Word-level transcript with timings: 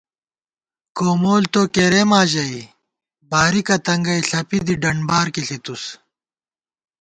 کومول 0.97 1.43
تو 1.53 1.61
کېرېما 1.75 2.21
ژَئی، 2.31 2.59
بارِکہ 3.29 3.77
تنگَئ 3.85 4.21
ݪپی 4.29 4.59
دی 4.65 4.75
ڈنبار 4.81 5.27
کی 5.33 5.41
ݪِتُس 5.47 5.83